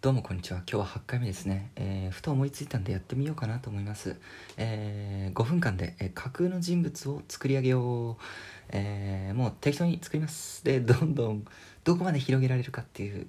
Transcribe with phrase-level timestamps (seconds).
[0.00, 0.58] どうもこんにちは。
[0.58, 1.72] 今日は8回目ですね。
[1.74, 4.14] えー、ふと思いついたんでやってみようかなと思います。
[4.56, 8.16] えー、5分間で、えー、架空の人物を作り上げよう。
[8.68, 10.64] えー、もう適当に作ります。
[10.64, 11.44] で、どんどん
[11.82, 13.26] どこまで広げられるかっていう、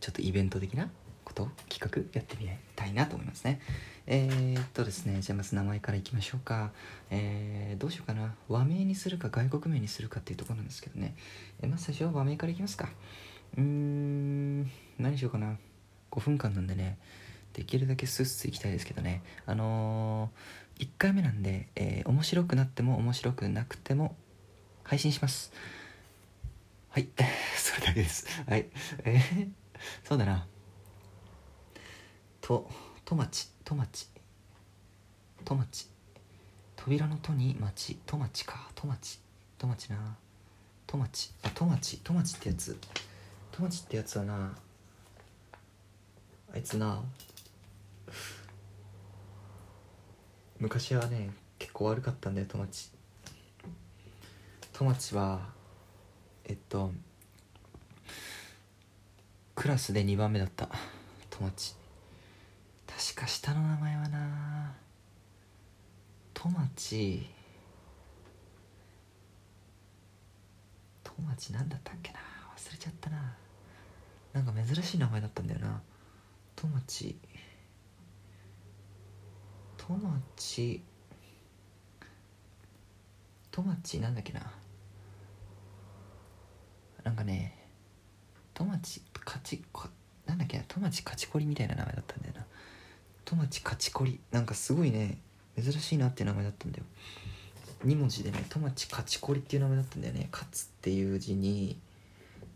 [0.00, 0.90] ちょっとイベント的な
[1.24, 3.60] こと企画やってみたいなと思いますね。
[4.08, 6.72] えー、っとですね、じゃあまず名前からいきましょうか。
[7.10, 8.34] えー、どうしようかな。
[8.48, 11.14] 和名にするか外国名にするかっていうところなんですけどね。
[11.62, 12.88] えまず最初は和名からいきますか。
[13.56, 14.09] うーん
[15.00, 15.58] 何しようかな。
[16.10, 16.98] 5分間なんでね。
[17.52, 19.22] できるだけスッスいきたいですけどね。
[19.46, 24.14] あのー、1回目なんで、えー、面白くなっても面白くなくても
[24.84, 25.52] 配信します。
[26.90, 27.08] はい。
[27.56, 28.26] それだけです。
[28.46, 28.66] はい。
[29.04, 29.50] えー、
[30.04, 30.46] そうだな。
[32.40, 32.70] と
[33.04, 34.08] とまちとまち
[35.44, 35.88] とまち
[36.76, 37.96] 扉の戸に町。
[38.06, 38.70] とまちか。
[38.74, 39.20] とまち
[39.58, 40.16] とまちな。
[40.86, 42.78] とまちあとまちとまちってやつ。
[43.52, 44.54] トマチってやつはな
[46.52, 47.02] あいつな。
[50.58, 52.90] 昔はね結構悪かったんだよトマチ。
[54.72, 55.40] トマチは
[56.44, 56.92] えっと
[59.54, 60.68] クラスで2番目だった
[61.30, 61.74] トマチ。
[62.86, 64.74] 確か下の名前はな
[66.34, 67.26] トマチ。
[71.04, 72.18] トマチなんだったっけな
[72.56, 73.36] 忘れちゃったな。
[74.32, 75.80] なんか珍しい名前だったんだよな。
[76.60, 77.16] トマチ。
[79.78, 80.82] トマチ。
[83.50, 84.42] トマチなんだっけな。
[87.02, 87.56] なんかね
[88.52, 89.88] トマチカチコ
[90.26, 90.64] なんだっけな。
[90.68, 92.44] トマチカチコリみたいな名前だったんだよな。
[93.24, 94.20] トマチカチコリ。
[94.30, 95.16] なんかすごいね
[95.58, 96.84] 珍しいなって名前だったんだよ。
[97.86, 100.28] 2文字でねトマチカチコリっていう名前だったんだよね。
[100.30, 101.80] カツっていう字に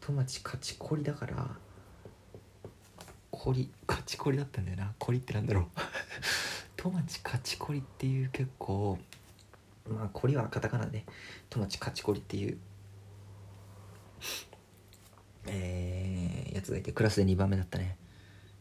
[0.00, 1.50] トマチカチコリだから
[3.42, 4.92] コリカチコリだったんだよな。
[4.98, 5.66] コリってなんだろう。
[6.76, 8.98] トマチカチコリっていう結構
[9.88, 11.06] まあコリはカタカナで
[11.48, 12.58] トマチカチコリっていう
[15.46, 17.96] えー、やつがいてクラスで2番目だったね。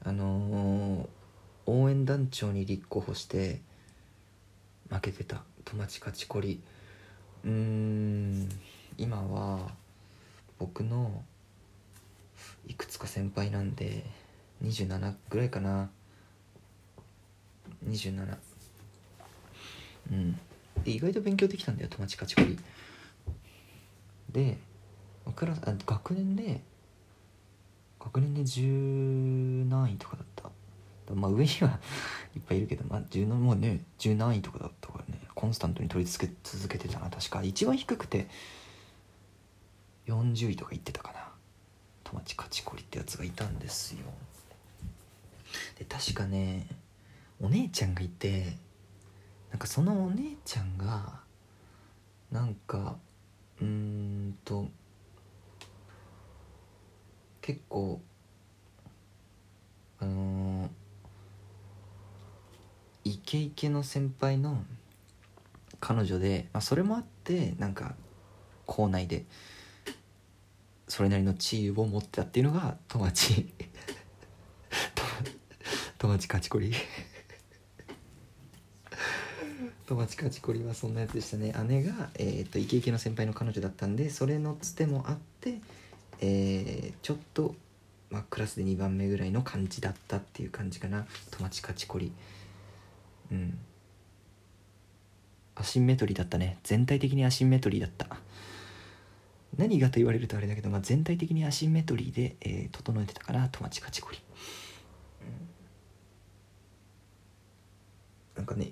[0.01, 1.09] あのー、
[1.65, 3.59] 応援団長に立候補して
[4.89, 5.43] 負けてた。
[5.65, 6.61] トマチカチコリ。
[7.43, 8.47] うーん
[8.97, 9.73] 今は
[10.57, 11.25] 僕の
[12.65, 14.05] いくつか先輩なんで
[14.63, 15.89] 27ぐらいかな。
[17.87, 18.37] 27
[20.11, 20.39] うん。
[20.83, 22.57] で意外と勉強できたんだよ友達カチコリ。
[24.31, 24.57] で
[25.35, 26.61] クラス学年で
[27.99, 30.49] 学年で10何位とかだった。
[31.13, 31.79] まあ上には
[32.35, 37.43] いっぱいいるけどまあ10のもうね10何位とかだったからねコンスタントに取り付け続けてたな確か。
[37.43, 38.27] 一番低くて
[40.07, 41.29] 40位とか言ってたかな。
[42.03, 44.05] 友達カチコリってやつがいたんですよ。
[45.79, 46.67] で確かね
[47.41, 48.57] お姉ちゃんがいて
[49.49, 51.21] なんかそのお姉ちゃんが
[52.31, 52.97] なんか
[53.61, 54.67] うーんと
[57.41, 58.01] 結構
[59.99, 60.69] あのー、
[63.05, 64.63] イケイケの先輩の
[65.79, 67.95] 彼女で、まあ、それもあってなんか
[68.65, 69.25] 校内で
[70.87, 73.53] それなりの地位を持ってたっていうのが友達。
[75.99, 76.73] 友達カチコリ
[79.85, 81.53] 友達カチコリはそんなやつでしたね。
[81.67, 85.55] 姉が、えーと、イケイケの先輩の彼女だったんでそれのつてもあって、
[86.21, 87.53] えー、ちょっと、
[88.09, 91.05] まあ、クラスで2番目ぐらいの感じだったっていう感じかな。
[91.31, 92.13] 友達カチコリ
[93.31, 93.57] うん。
[95.55, 96.59] アシンメトリーだったね。
[96.63, 98.07] 全体的にアシンメトリーだった。
[99.57, 103.49] 何がと言われるとあれだけど、まあ、全体的にアシンメトリーで、えー、整えてたかな。
[103.49, 104.19] 友達カチコリ、
[105.21, 105.49] うん、
[108.39, 108.71] なんかね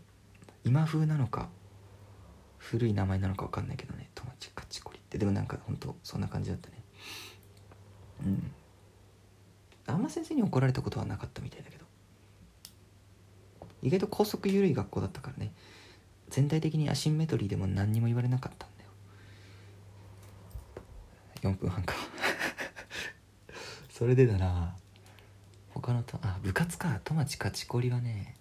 [0.64, 1.50] 今風なのか
[2.58, 5.18] 古い名前なのか分かんないけどね友達カチコリって。
[5.18, 6.82] でもなんかほんとそんな感じだったね。
[8.26, 8.52] うん。
[9.88, 11.86] あんま先生に怒られたことはなかったみたいだけど。
[13.82, 15.52] 意外と校則緩い学校だったからね。
[16.30, 18.90] 全体的にアシンメトリーでも何にも言われなかったんだよ。
[21.54, 21.94] 4分半か。
[23.92, 24.78] それでだな。
[25.74, 27.02] 他のとあ部活か。
[27.04, 28.37] 友達カチコリはね。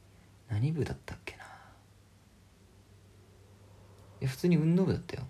[0.48, 1.44] 何部だったっけな？
[4.20, 5.22] いや普通に運動部だったよ。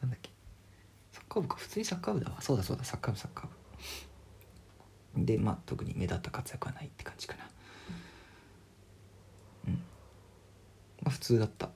[0.00, 0.30] なんだっけ？
[1.12, 1.56] サッカー部か。
[1.56, 2.40] 普通にサッカー部だわ。
[2.40, 2.84] そうだそうだ。
[2.84, 3.48] サッカー部サッカー
[5.18, 5.26] 部。
[5.26, 7.48] でまあ特に目立った活躍はないって感じかな。
[9.68, 9.74] うん。
[9.74, 9.80] ま
[11.06, 11.70] あ普通だった。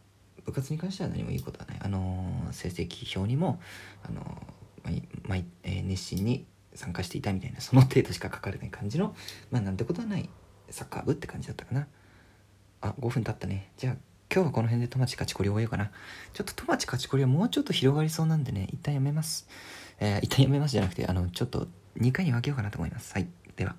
[0.45, 1.79] 部活に関しては何もいいことはない。
[1.81, 3.61] あのー、成績表にも
[4.07, 9.17] あのー、まえー、熱心に参加していたみたいなその程度しか書かれない感じの
[9.51, 10.29] まあなんてことはない。
[10.71, 11.87] サッカー部って感じだったかな。
[12.85, 13.71] あ5分経ったね。
[13.79, 13.97] じゃあ
[14.33, 15.91] 今日はこの辺でトマチカチコリ終えようかな。
[16.33, 19.49] ちょっとトマチカチコリはもうちょっと広がりそうなんでね一旦やめます。
[20.01, 23.15] えー、一旦やめますじゃなくてあのちょっと2回に分けようかなと思います。
[23.15, 23.29] はい。
[23.57, 23.77] では。